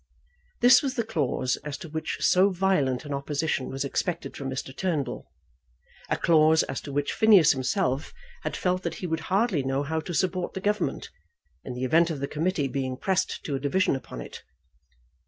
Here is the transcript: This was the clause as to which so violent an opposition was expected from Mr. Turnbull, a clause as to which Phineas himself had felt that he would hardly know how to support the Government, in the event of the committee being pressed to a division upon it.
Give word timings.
This 0.61 0.81
was 0.81 0.95
the 0.95 1.03
clause 1.03 1.57
as 1.57 1.77
to 1.77 1.87
which 1.87 2.17
so 2.21 2.49
violent 2.49 3.05
an 3.05 3.13
opposition 3.13 3.69
was 3.69 3.85
expected 3.85 4.35
from 4.35 4.49
Mr. 4.49 4.75
Turnbull, 4.75 5.29
a 6.09 6.17
clause 6.17 6.63
as 6.63 6.81
to 6.81 6.91
which 6.91 7.11
Phineas 7.13 7.51
himself 7.51 8.11
had 8.41 8.57
felt 8.57 8.81
that 8.81 8.95
he 8.95 9.05
would 9.05 9.19
hardly 9.29 9.61
know 9.61 9.83
how 9.83 9.99
to 9.99 10.13
support 10.15 10.55
the 10.55 10.59
Government, 10.59 11.11
in 11.63 11.75
the 11.75 11.83
event 11.83 12.09
of 12.09 12.19
the 12.19 12.27
committee 12.27 12.67
being 12.67 12.97
pressed 12.97 13.43
to 13.43 13.53
a 13.53 13.59
division 13.59 13.95
upon 13.95 14.21
it. 14.21 14.41